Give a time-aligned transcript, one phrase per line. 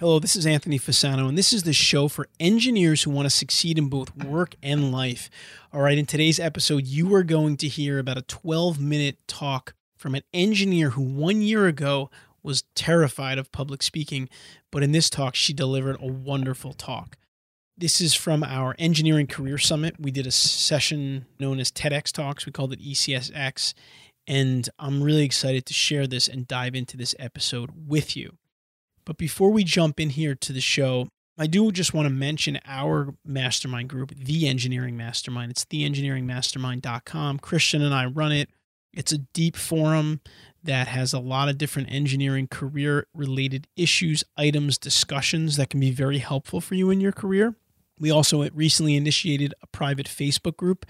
[0.00, 3.30] Hello, this is Anthony Fasano, and this is the show for engineers who want to
[3.30, 5.28] succeed in both work and life.
[5.72, 9.74] All right, in today's episode, you are going to hear about a 12 minute talk
[9.96, 12.12] from an engineer who one year ago
[12.44, 14.28] was terrified of public speaking,
[14.70, 17.16] but in this talk, she delivered a wonderful talk.
[17.76, 19.96] This is from our Engineering Career Summit.
[19.98, 22.46] We did a session known as TEDx Talks.
[22.46, 23.74] We called it ECSX.
[24.28, 28.38] And I'm really excited to share this and dive into this episode with you.
[29.08, 31.08] But before we jump in here to the show,
[31.38, 35.50] I do just want to mention our mastermind group, The Engineering Mastermind.
[35.50, 37.38] It's theengineeringmastermind.com.
[37.38, 38.50] Christian and I run it.
[38.92, 40.20] It's a deep forum
[40.62, 45.90] that has a lot of different engineering career related issues, items, discussions that can be
[45.90, 47.54] very helpful for you in your career.
[47.98, 50.84] We also recently initiated a private Facebook group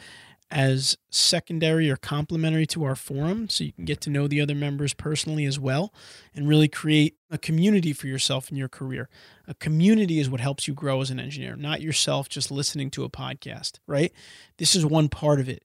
[0.50, 4.12] as secondary or complementary to our forum so you can get mm-hmm.
[4.12, 5.92] to know the other members personally as well
[6.34, 9.08] and really create a community for yourself in your career.
[9.46, 13.04] A community is what helps you grow as an engineer, not yourself just listening to
[13.04, 14.12] a podcast, right?
[14.56, 15.64] This is one part of it.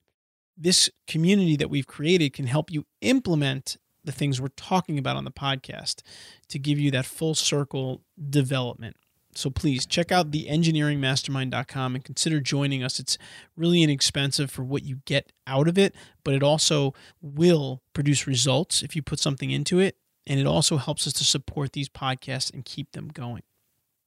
[0.58, 5.23] This community that we've created can help you implement the things we're talking about on
[5.23, 6.02] the podcast
[6.50, 8.98] to give you that full circle development.
[9.38, 13.00] So please check out the engineeringmastermind.com and consider joining us.
[13.00, 13.17] It's
[13.56, 18.84] really inexpensive for what you get out of it, but it also will produce results
[18.84, 19.98] if you put something into it.
[20.26, 23.44] And it also helps us to support these podcasts and keep them going.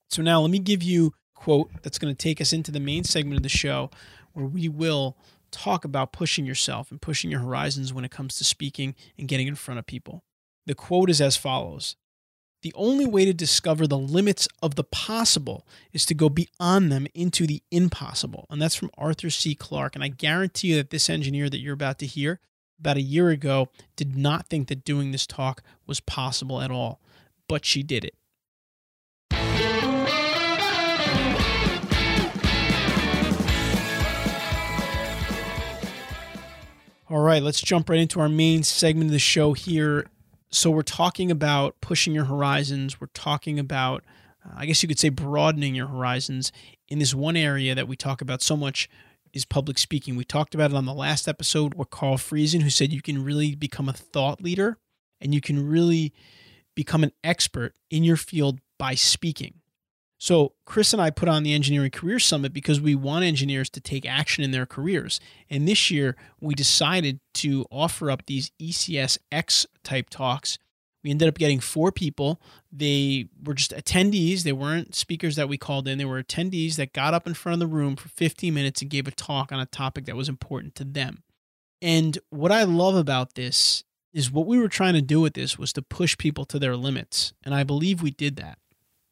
[0.09, 2.81] So now let me give you a quote that's going to take us into the
[2.81, 3.91] main segment of the show
[4.33, 5.17] where we will
[5.51, 9.47] talk about pushing yourself and pushing your horizons when it comes to speaking and getting
[9.47, 10.25] in front of people.
[10.67, 11.97] The quote is as follows
[12.67, 17.07] the only way to discover the limits of the possible is to go beyond them
[17.15, 18.45] into the impossible.
[18.51, 19.55] And that's from Arthur C.
[19.55, 19.95] Clarke.
[19.95, 22.41] And I guarantee you that this engineer that you're about to hear
[22.81, 27.01] about a year ago did not think that doing this talk was possible at all,
[27.47, 28.17] but she did it.
[37.09, 40.09] All right, let's jump right into our main segment of the show here
[40.57, 42.99] so we're talking about pushing your horizons.
[42.99, 44.03] We're talking about,
[44.45, 46.51] uh, I guess you could say, broadening your horizons
[46.89, 48.89] in this one area that we talk about so much
[49.35, 50.17] is public speaking.
[50.17, 53.23] We talked about it on the last episode with Carl Friesen, who said you can
[53.23, 54.79] really become a thought leader
[55.21, 56.15] and you can really
[56.75, 59.61] become an expert in your field by speaking.
[60.19, 63.81] So, Chris and I put on the Engineering Career Summit because we want engineers to
[63.81, 65.21] take action in their careers.
[65.51, 70.59] And this year, we decided to offer up these ECSX type talks.
[71.05, 72.41] We ended up getting four people.
[72.73, 74.43] They were just attendees.
[74.43, 75.99] They weren't speakers that we called in.
[75.99, 78.91] They were attendees that got up in front of the room for 15 minutes and
[78.91, 81.23] gave a talk on a topic that was important to them.
[81.83, 83.85] And what I love about this
[84.15, 86.75] is what we were trying to do with this was to push people to their
[86.75, 87.35] limits.
[87.45, 88.59] And I believe we did that.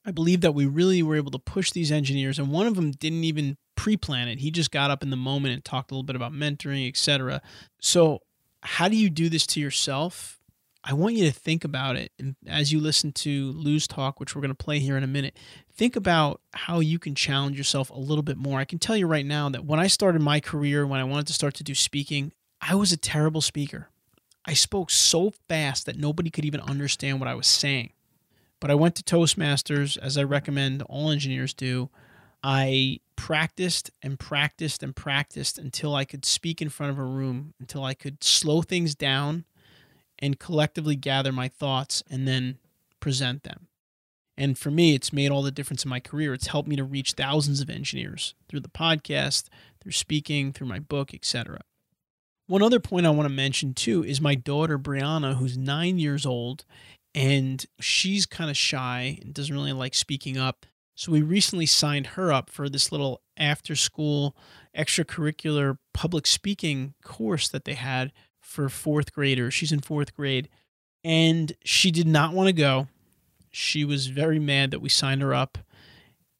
[0.07, 2.91] I believe that we really were able to push these engineers, and one of them
[2.91, 4.39] didn't even pre-plan it.
[4.39, 7.41] He just got up in the moment and talked a little bit about mentoring, etc.
[7.81, 8.21] So,
[8.63, 10.39] how do you do this to yourself?
[10.87, 14.35] I want you to think about it, and as you listen to Lu's talk, which
[14.35, 15.35] we're going to play here in a minute,
[15.73, 18.61] think about how you can challenge yourself a little bit more.
[18.61, 21.27] I can tell you right now that when I started my career, when I wanted
[21.29, 23.89] to start to do speaking, I was a terrible speaker.
[24.45, 27.93] I spoke so fast that nobody could even understand what I was saying.
[28.65, 31.91] But I went to Toastmasters, as I recommend all engineers do.
[32.43, 37.53] I practiced and practiced and practiced until I could speak in front of a room,
[37.61, 39.45] until I could slow things down
[40.19, 42.57] and collectively gather my thoughts and then
[43.01, 43.69] present them.
[44.35, 46.33] And for me, it's made all the difference in my career.
[46.33, 49.49] It's helped me to reach thousands of engineers through the podcast,
[49.79, 51.61] through speaking, through my book, etc.
[52.47, 56.25] One other point I want to mention too is my daughter Brianna, who's nine years
[56.25, 56.65] old,
[57.15, 60.67] and she's kind of shy and doesn't really like speaking up.
[60.97, 64.37] So we recently signed her up for this little after school
[64.77, 69.55] extracurricular public speaking course that they had for fourth graders.
[69.55, 70.49] She's in fourth grade
[71.03, 72.89] and she did not want to go.
[73.51, 75.59] She was very mad that we signed her up.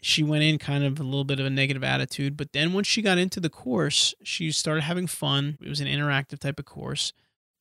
[0.03, 2.87] She went in kind of a little bit of a negative attitude, but then once
[2.87, 5.57] she got into the course, she started having fun.
[5.63, 7.13] It was an interactive type of course.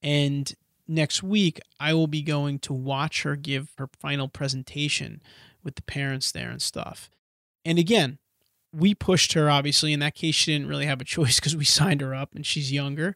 [0.01, 0.53] And
[0.87, 5.21] next week, I will be going to watch her give her final presentation
[5.63, 7.09] with the parents there and stuff.
[7.65, 8.19] And again,
[8.73, 9.93] we pushed her, obviously.
[9.93, 12.45] In that case, she didn't really have a choice because we signed her up and
[12.45, 13.15] she's younger.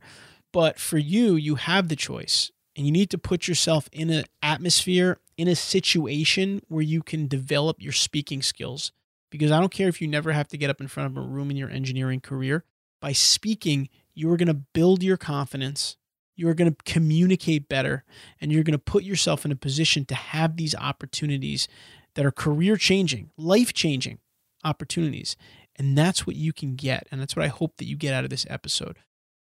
[0.54, 4.26] But for you, you have the choice and you need to put yourself in an
[4.42, 8.92] atmosphere, in a situation where you can develop your speaking skills.
[9.30, 11.28] Because I don't care if you never have to get up in front of a
[11.28, 12.64] room in your engineering career.
[13.02, 15.98] By speaking, you are going to build your confidence.
[16.38, 18.06] You are going to communicate better
[18.40, 21.68] and you're going to put yourself in a position to have these opportunities
[22.14, 24.20] that are career changing, life changing
[24.64, 25.36] opportunities.
[25.76, 27.08] And that's what you can get.
[27.12, 29.00] And that's what I hope that you get out of this episode.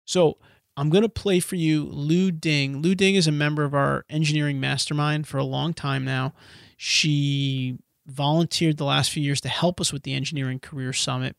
[0.05, 0.39] So,
[0.77, 2.83] I'm going to play for you Lu Ding.
[2.83, 6.35] Lu Ding is a member of our engineering mastermind for a long time now.
[6.77, 11.37] She volunteered the last few years to help us with the Engineering Career Summit.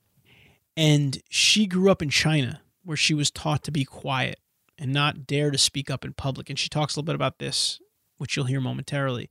[0.78, 4.40] And she grew up in China where she was taught to be quiet
[4.78, 6.50] and not dare to speak up in public.
[6.50, 7.80] And she talks a little bit about this,
[8.18, 9.30] which you'll hear momentarily.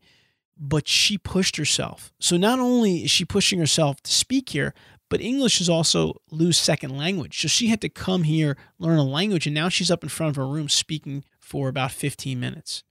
[0.57, 2.13] But she pushed herself.
[2.21, 4.73] So not only is she pushing herself to speak here,
[5.11, 7.41] but English is also Lu's second language.
[7.41, 10.31] So she had to come here, learn a language, and now she's up in front
[10.31, 12.83] of her room speaking for about 15 minutes.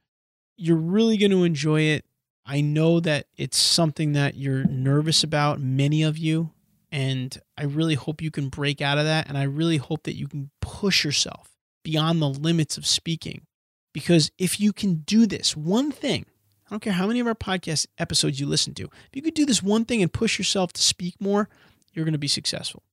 [0.56, 2.06] You're really going to enjoy it.
[2.46, 6.52] I know that it's something that you're nervous about, many of you,
[6.92, 9.28] and I really hope you can break out of that.
[9.28, 11.53] And I really hope that you can push yourself
[11.84, 13.46] beyond the limits of speaking.
[13.94, 16.26] Because if you can do this one thing,
[16.66, 19.36] I don't care how many of our podcast episodes you listen to, if you could
[19.36, 21.48] do this one thing and push yourself to speak more,
[21.94, 22.84] you're going to be successful.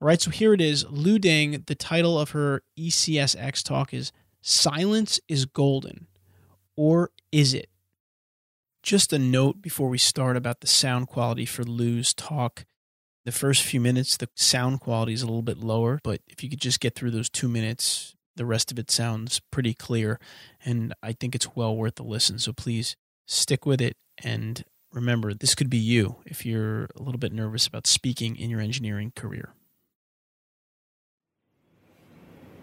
[0.00, 0.84] All right, so here it is.
[0.88, 6.06] Lu Ding, the title of her ECSX talk is Silence is Golden,
[6.74, 7.68] or is it?
[8.82, 12.64] Just a note before we start about the sound quality for Lu's talk.
[13.26, 16.48] The first few minutes, the sound quality is a little bit lower, but if you
[16.48, 20.19] could just get through those two minutes, the rest of it sounds pretty clear.
[20.63, 22.39] And I think it's well worth the listen.
[22.39, 22.95] So please
[23.25, 27.67] stick with it and remember, this could be you if you're a little bit nervous
[27.67, 29.53] about speaking in your engineering career.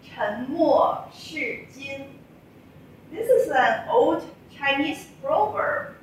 [0.03, 2.05] 沉默是金.
[3.11, 4.21] This is an old
[4.55, 5.95] Chinese proverb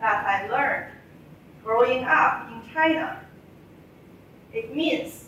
[0.00, 0.92] that I learned
[1.62, 3.20] growing up in China.
[4.52, 5.26] It means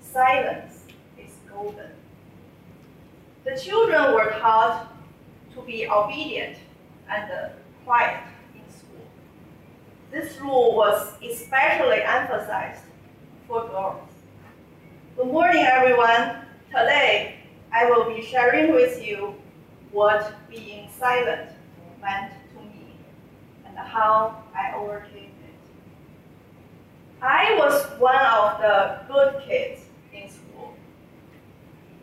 [0.00, 0.84] silence
[1.18, 1.90] is golden.
[3.47, 4.91] The children were taught
[5.55, 6.57] to be obedient
[7.09, 7.31] and
[7.85, 8.21] quiet
[8.53, 9.07] in school.
[10.11, 12.83] this rule was especially emphasized
[13.47, 14.09] for girls.
[15.15, 16.41] Good morning, everyone.
[16.67, 17.35] Today,
[17.71, 19.35] I will be sharing with you
[19.93, 21.49] what being silent
[22.01, 22.97] meant to me
[23.65, 25.55] and how I overcame it.
[27.21, 29.76] I was one of the good kids.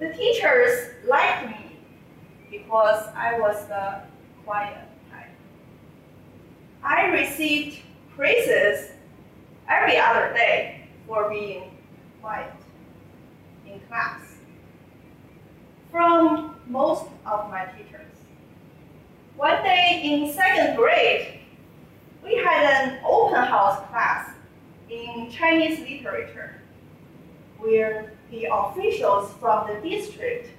[0.05, 1.79] The teachers liked me
[2.51, 4.03] because I was the
[4.45, 4.77] quiet
[5.11, 5.31] type.
[6.83, 7.79] I received
[8.15, 8.91] praises
[9.67, 11.79] every other day for being
[12.21, 12.53] quiet
[13.67, 14.21] in class
[15.91, 18.13] from most of my teachers.
[19.37, 21.41] One day in second grade,
[22.23, 24.35] we had an open house class
[24.91, 26.61] in Chinese literature
[27.57, 30.51] where the officials from the district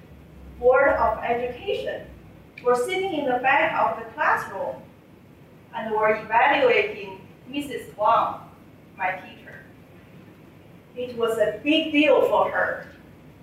[0.58, 2.06] board of education
[2.64, 4.76] were sitting in the back of the classroom
[5.74, 7.20] and were evaluating
[7.50, 7.96] Mrs.
[7.96, 8.40] Wang,
[8.96, 9.60] my teacher.
[10.96, 12.86] It was a big deal for her,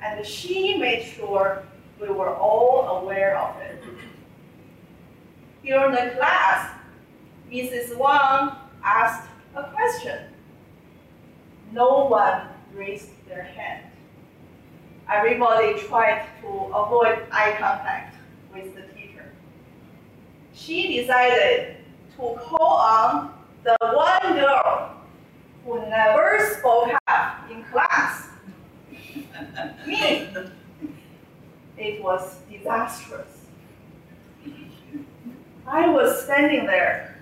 [0.01, 1.63] and she made sure
[2.01, 3.81] we were all aware of it.
[5.63, 6.71] During the class,
[7.49, 7.95] Mrs.
[7.97, 10.33] Wang asked a question.
[11.71, 13.85] No one raised their hand.
[15.11, 18.15] Everybody tried to avoid eye contact
[18.53, 19.31] with the teacher.
[20.53, 21.77] She decided
[22.15, 23.33] to call on
[23.63, 24.95] the one girl
[25.65, 28.29] who never spoke up in class.
[29.87, 30.27] Me.
[31.77, 33.45] It was disastrous.
[35.65, 37.17] I was standing there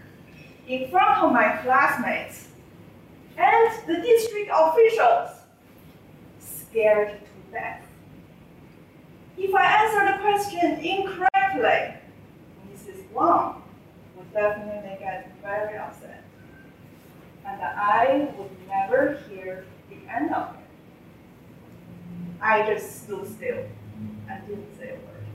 [0.67, 2.47] in front of my classmates
[3.37, 5.29] and the district officials,
[6.39, 7.19] scared
[9.37, 11.95] If I answer the question incorrectly,
[12.71, 13.11] Mrs.
[13.11, 13.61] Wang
[14.15, 16.23] would definitely get very upset
[17.45, 20.59] and I would never hear the end of it.
[22.41, 23.65] I just stood still
[24.29, 25.25] and didn't say a word.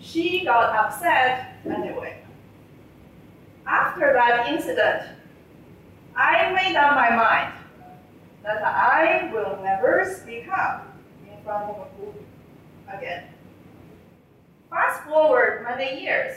[0.00, 2.22] She got upset anyway.
[3.66, 5.04] After that incident,
[6.14, 7.52] I made up my mind
[8.44, 10.86] that I will never speak up
[11.26, 12.22] in front of a group
[12.92, 13.24] again.
[14.68, 16.36] Fast forward many years,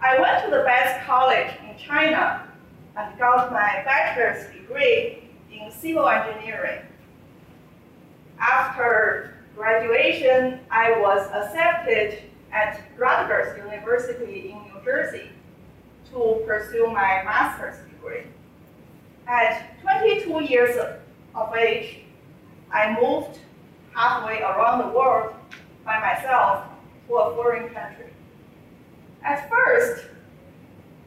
[0.00, 2.48] I went to the best college in China
[2.96, 6.80] and got my bachelor's degree in civil engineering.
[8.38, 12.18] After graduation, I was accepted
[12.50, 15.30] at Rutgers University in New Jersey
[16.12, 18.24] to pursue my master's degree.
[19.26, 20.76] At 22 years
[21.34, 22.00] of age,
[22.70, 23.38] I moved
[23.94, 25.34] halfway around the world
[25.84, 26.64] by myself
[27.08, 28.12] to a foreign country.
[29.22, 30.06] At first,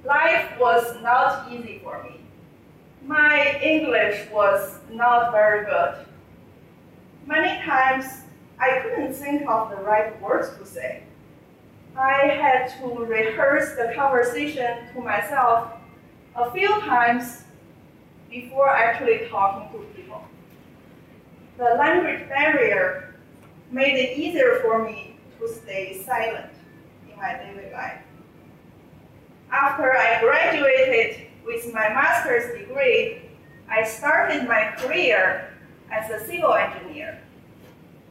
[0.04, 2.22] life was not easy for me.
[3.06, 6.06] My English was not very good.
[7.28, 8.06] Many times,
[8.60, 11.04] I couldn't think of the right words to say.
[11.96, 15.74] I had to rehearse the conversation to myself
[16.36, 17.44] a few times
[18.30, 20.24] before actually talking to people.
[21.58, 23.16] The language barrier
[23.72, 26.52] made it easier for me to stay silent
[27.10, 28.02] in my daily life.
[29.52, 33.22] After I graduated with my master's degree,
[33.70, 35.54] I started my career
[35.92, 37.20] as a civil engineer.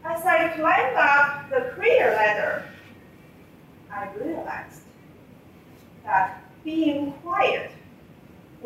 [0.04, 2.64] As I climbed up the career ladder,
[3.90, 4.82] I realized
[6.04, 7.70] that being quiet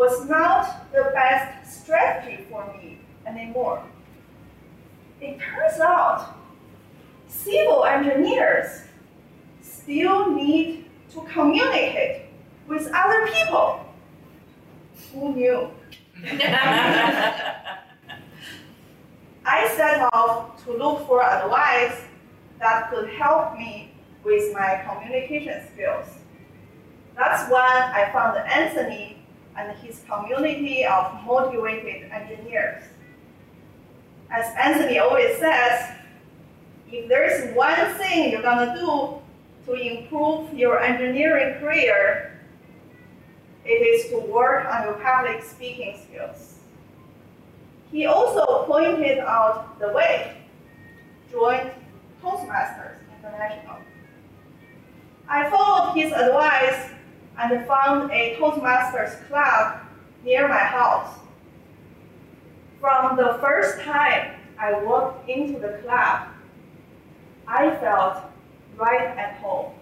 [0.01, 3.85] was not the best strategy for me anymore.
[5.21, 6.39] It turns out
[7.29, 8.85] civil engineers
[9.61, 12.23] still need to communicate
[12.67, 13.85] with other people.
[15.13, 15.71] Who knew?
[19.45, 22.01] I set off to look for advice
[22.59, 23.93] that could help me
[24.25, 26.07] with my communication skills.
[27.15, 29.20] That's when I found Anthony
[29.61, 32.85] and his community of motivated engineers.
[34.31, 35.97] As Anthony always says,
[36.91, 39.19] if there's one thing you're gonna do
[39.67, 42.41] to improve your engineering career,
[43.65, 46.59] it is to work on your public speaking skills.
[47.91, 50.37] He also pointed out the way,
[51.31, 51.71] joined
[52.23, 53.77] Toastmasters International.
[55.29, 56.91] I followed his advice
[57.41, 59.81] and found a Toastmasters club
[60.25, 61.19] near my house.
[62.81, 66.29] From the first time I walked into the club,
[67.49, 68.25] I felt
[68.77, 69.73] right at home.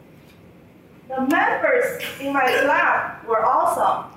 [1.09, 4.17] The members in my club were awesome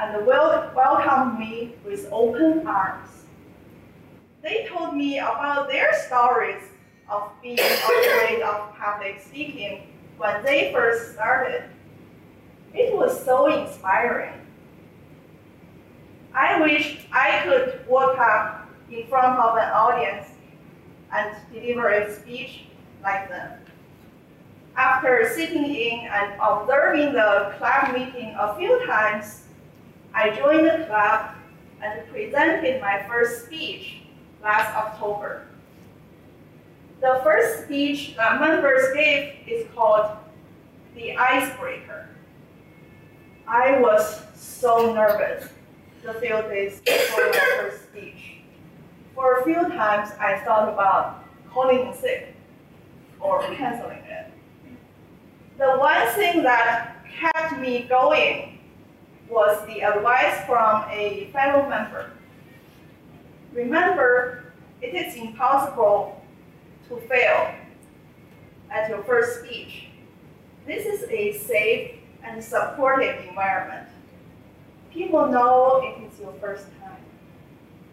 [0.00, 3.24] and wel- welcomed me with open arms.
[4.42, 6.62] They told me about their stories
[7.10, 11.64] of being afraid of public speaking when they first started.
[12.74, 14.34] It was so inspiring.
[16.34, 20.28] I wish I could walk up in front of an audience
[21.12, 22.64] and deliver a speech
[23.02, 23.58] like them.
[24.76, 29.44] After sitting in and observing the club meeting a few times,
[30.14, 31.34] I joined the club
[31.82, 34.02] and presented my first speech
[34.42, 35.46] last October.
[37.00, 40.16] The first speech that members gave is called
[40.94, 42.08] The Icebreaker.
[43.48, 45.48] I was so nervous
[46.04, 48.40] the few days before my first speech.
[49.14, 52.34] For a few times, I thought about calling in sick
[53.18, 54.30] or canceling it.
[55.56, 58.58] The one thing that kept me going
[59.30, 62.10] was the advice from a fellow member.
[63.54, 64.52] Remember,
[64.82, 66.22] it is impossible
[66.90, 67.54] to fail
[68.70, 69.86] at your first speech.
[70.66, 71.97] This is a safe
[72.28, 73.88] and supportive environment.
[74.92, 76.96] People know it is your first time.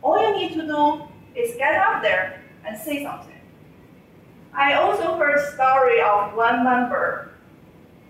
[0.02, 1.04] All you need to do
[1.36, 3.34] is get up there and say something.
[4.54, 7.32] I also heard a story of one member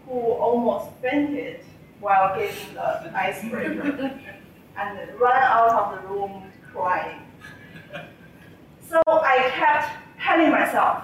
[0.05, 1.61] who almost fainted
[1.99, 3.81] while giving the icebreaker
[4.77, 7.21] and ran out of the room crying.
[8.87, 9.91] So I kept
[10.21, 11.03] telling myself,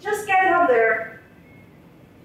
[0.00, 1.20] just get up there,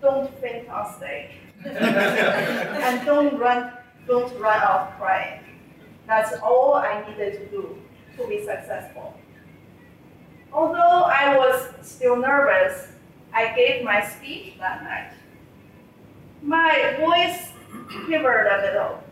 [0.02, 1.32] don't faint on stage,
[1.66, 3.74] and don't run,
[4.08, 5.42] don't run out crying.
[6.08, 7.78] That's all I needed to do
[8.18, 9.14] to be successful.
[10.54, 12.88] Although I was still nervous,
[13.34, 15.12] I gave my speech that night.
[16.42, 17.50] My voice
[18.06, 19.04] quivered a little.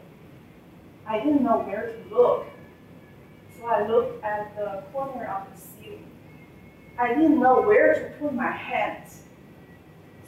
[1.05, 2.45] I didn't know where to look,
[3.59, 6.09] so I looked at the corner of the ceiling.
[6.97, 9.23] I didn't know where to put my hands,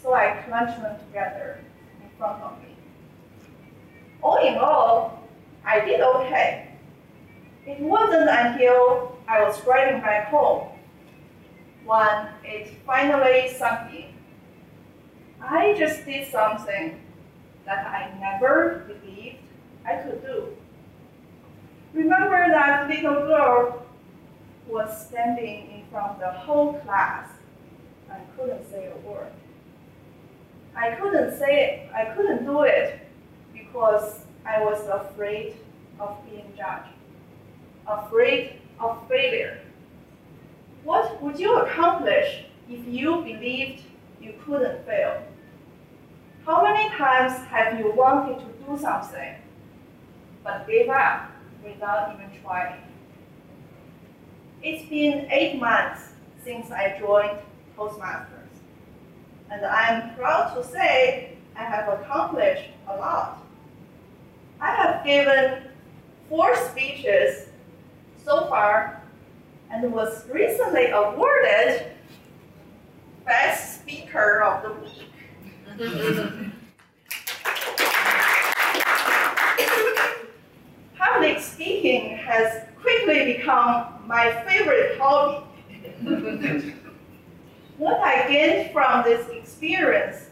[0.01, 1.59] so I clenched them together
[4.21, 5.23] All in all,
[5.65, 6.67] I did okay.
[7.65, 10.67] It wasn't until I was driving back home
[11.85, 14.13] when it finally sunk in.
[15.41, 16.99] I just did something
[17.65, 19.37] that I never believed
[19.85, 20.57] I could do.
[21.93, 23.85] Remember that little girl
[24.67, 27.29] was standing in front of the whole class
[28.11, 29.31] and couldn't say a word.
[30.79, 32.99] I couldn't say it, I couldn't do it
[33.51, 35.57] because I was afraid
[35.99, 36.87] of being judged,
[37.85, 39.59] afraid of failure.
[40.85, 43.81] What would you accomplish if you believed
[44.21, 45.21] you couldn't fail?
[46.45, 49.35] How many times have you wanted to do something
[50.45, 51.29] but gave up
[51.61, 52.81] without even trying?
[54.63, 57.37] It's been eight months since I joined
[57.77, 58.38] Toastmasters,
[59.51, 63.43] and I'm proud to say I have accomplished a lot.
[64.61, 65.63] I have given
[66.27, 67.47] four speeches
[68.23, 69.01] so far
[69.71, 71.87] and was recently awarded
[73.25, 75.05] Best Speaker of the Week.
[80.97, 85.45] Public speaking has quickly become my favorite hobby.
[87.79, 90.27] what I gained from this experience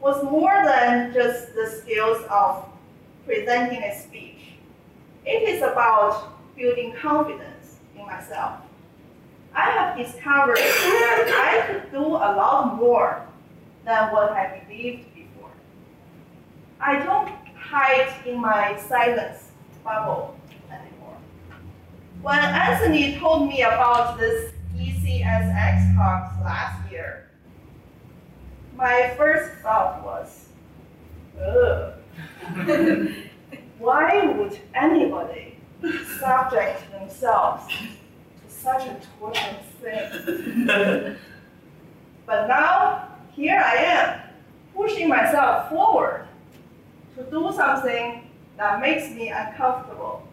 [0.00, 2.66] was more than just the skills of
[3.26, 4.52] presenting a speech.
[5.24, 8.60] It is about building confidence in myself.
[9.54, 13.26] I have discovered that I could do a lot more
[13.86, 15.50] than what I believed before.
[16.80, 19.50] I don't hide in my silence
[19.82, 20.36] bubble
[20.70, 21.16] anymore.
[22.20, 24.52] When Anthony told me about this
[25.00, 27.26] ECSX talks last year,
[28.76, 30.48] my first thought was,
[31.40, 31.94] ugh.
[33.78, 35.56] Why would anybody
[36.18, 37.74] subject themselves to
[38.48, 41.16] such a torturous thing?
[42.26, 44.20] but now, here I am,
[44.74, 46.26] pushing myself forward
[47.16, 50.28] to do something that makes me uncomfortable.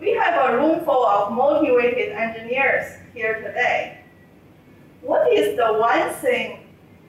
[0.00, 3.98] We have a room full of motivated engineers here today.
[5.02, 6.68] What is the one thing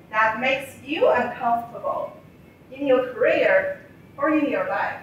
[0.09, 2.13] that makes you uncomfortable
[2.71, 3.85] in your career
[4.17, 5.01] or in your life?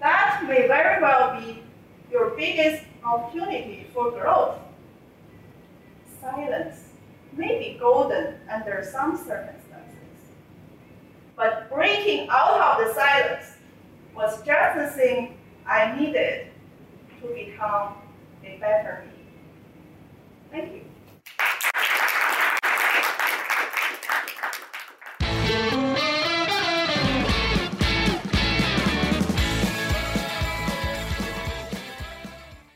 [0.00, 1.62] That may very well be
[2.10, 4.58] your biggest opportunity for growth.
[6.20, 6.80] Silence
[7.32, 9.96] may be golden under some circumstances,
[11.36, 13.56] but breaking out of the silence
[14.14, 16.48] was just the thing I needed
[17.20, 17.96] to become
[18.44, 19.24] a better me.
[20.50, 20.95] Thank you.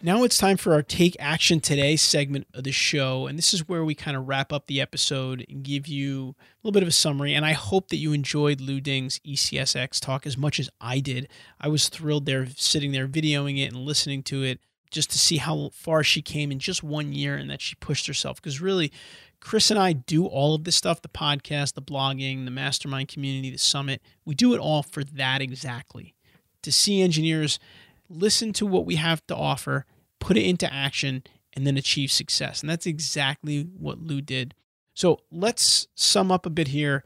[0.03, 3.27] Now it's time for our Take Action Today segment of the show.
[3.27, 6.57] And this is where we kind of wrap up the episode and give you a
[6.63, 7.35] little bit of a summary.
[7.35, 11.29] And I hope that you enjoyed Lu Ding's ECSX talk as much as I did.
[11.61, 14.61] I was thrilled there, sitting there videoing it and listening to it
[14.91, 18.07] just to see how far she came in just one year and that she pushed
[18.07, 18.41] herself.
[18.41, 18.91] Because really,
[19.39, 23.51] Chris and I do all of this stuff the podcast, the blogging, the mastermind community,
[23.51, 24.01] the summit.
[24.25, 26.15] We do it all for that exactly
[26.63, 27.59] to see engineers
[28.11, 29.87] listen to what we have to offer,
[30.19, 31.23] put it into action,
[31.55, 32.61] and then achieve success.
[32.61, 34.55] And that's exactly what Lu did.
[34.95, 37.05] So let's sum up a bit here.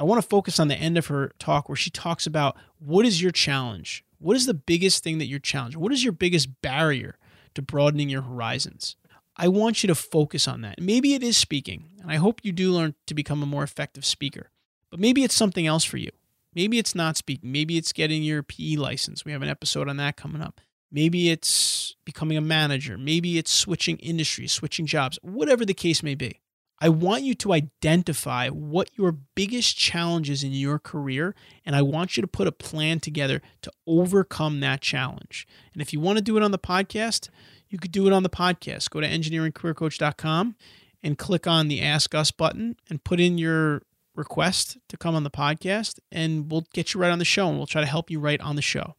[0.00, 3.04] I want to focus on the end of her talk where she talks about what
[3.04, 4.04] is your challenge?
[4.18, 5.76] What is the biggest thing that you're challenged?
[5.76, 7.16] What is your biggest barrier
[7.54, 8.96] to broadening your horizons?
[9.36, 10.80] I want you to focus on that.
[10.80, 14.04] Maybe it is speaking, and I hope you do learn to become a more effective
[14.04, 14.50] speaker.
[14.90, 16.10] But maybe it's something else for you.
[16.54, 17.52] Maybe it's not speaking.
[17.52, 19.24] Maybe it's getting your PE license.
[19.24, 20.60] We have an episode on that coming up.
[20.92, 22.98] Maybe it's becoming a manager.
[22.98, 26.40] Maybe it's switching industries, switching jobs, whatever the case may be.
[26.82, 31.34] I want you to identify what your biggest challenges in your career,
[31.66, 35.46] and I want you to put a plan together to overcome that challenge.
[35.74, 37.28] And if you want to do it on the podcast,
[37.68, 38.88] you could do it on the podcast.
[38.88, 40.56] Go to engineeringcareercoach.com
[41.02, 43.82] and click on the Ask Us button and put in your
[44.20, 47.56] request to come on the podcast, and we'll get you right on the show and
[47.56, 48.94] we'll try to help you right on the show.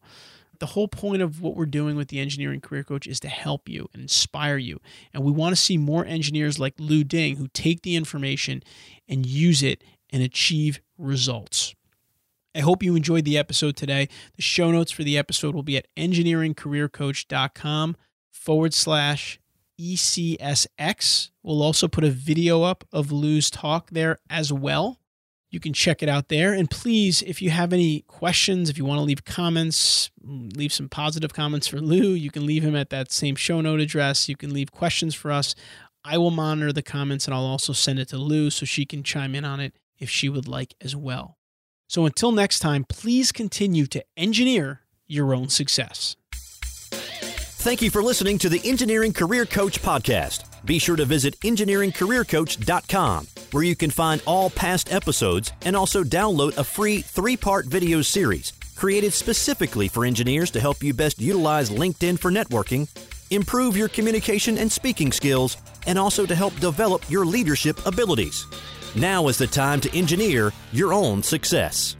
[0.58, 3.68] The whole point of what we're doing with the Engineering Career Coach is to help
[3.68, 4.80] you and inspire you.
[5.14, 8.62] And we want to see more engineers like Lu Ding who take the information
[9.08, 11.74] and use it and achieve results.
[12.54, 14.08] I hope you enjoyed the episode today.
[14.36, 17.96] The show notes for the episode will be at engineeringcareercoach.com
[18.30, 19.40] forward slash
[19.80, 21.30] ECSX.
[21.42, 25.00] We'll also put a video up of Lu's talk there as well.
[25.52, 26.54] You can check it out there.
[26.54, 30.88] And please, if you have any questions, if you want to leave comments, leave some
[30.88, 32.14] positive comments for Lu.
[32.14, 34.30] you can leave him at that same show note address.
[34.30, 35.54] You can leave questions for us.
[36.04, 39.02] I will monitor the comments and I'll also send it to Lu so she can
[39.02, 41.36] chime in on it if she would like as well.
[41.86, 46.16] So until next time, please continue to engineer your own success.
[46.90, 50.51] Thank you for listening to the Engineering Career Coach podcast.
[50.64, 56.56] Be sure to visit engineeringcareercoach.com, where you can find all past episodes and also download
[56.56, 61.70] a free three part video series created specifically for engineers to help you best utilize
[61.70, 62.88] LinkedIn for networking,
[63.30, 68.44] improve your communication and speaking skills, and also to help develop your leadership abilities.
[68.96, 71.96] Now is the time to engineer your own success.